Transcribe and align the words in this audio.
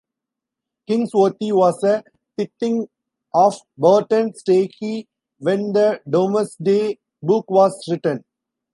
Kings 0.87 1.13
Worthy 1.13 1.51
was 1.51 1.83
a 1.83 2.03
tithing 2.35 2.87
of 3.35 3.55
Barton 3.77 4.33
Stacey 4.33 5.07
when 5.37 5.73
the 5.73 6.01
Domesday 6.09 6.97
Book 7.21 7.45
was 7.51 7.87
written. 7.87 8.25